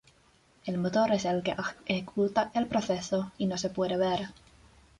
El 0.65 0.79
motor 0.79 1.11
es 1.11 1.25
el 1.25 1.43
que 1.43 1.55
ejecuta 1.85 2.49
el 2.55 2.65
proceso 2.65 3.31
y 3.37 3.45
no 3.45 3.55
se 3.59 3.69
puede 3.69 3.97
ver. 3.97 4.29